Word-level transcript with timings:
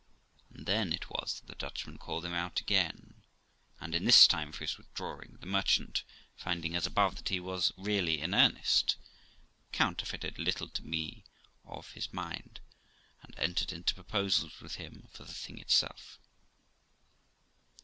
And 0.51 0.65
then 0.65 0.93
it 0.93 1.11
was 1.11 1.35
that 1.41 1.45
the 1.45 1.53
Dutchman 1.63 1.99
called 1.99 2.25
him 2.25 2.33
out 2.33 2.59
again; 2.59 3.21
and 3.79 3.93
in 3.93 4.03
this 4.05 4.25
time 4.25 4.49
of 4.49 4.57
his 4.57 4.75
withdrawing, 4.79 5.37
the 5.39 5.45
merchant, 5.45 6.01
finding, 6.35 6.75
as 6.75 6.87
above, 6.87 7.17
that 7.17 7.29
he 7.29 7.39
was 7.39 7.71
really 7.77 8.19
in 8.19 8.33
earnest, 8.33 8.95
counterfeited 9.71 10.39
a 10.39 10.41
little 10.41 10.69
to 10.69 10.81
be 10.81 11.23
of 11.65 11.91
his 11.91 12.11
mind, 12.11 12.61
and 13.21 13.37
entered 13.37 13.71
into 13.71 13.93
proposals 13.93 14.59
with 14.59 14.77
him 14.77 15.07
for 15.11 15.23
the 15.23 15.35
thing 15.35 15.59
itself. 15.59 16.17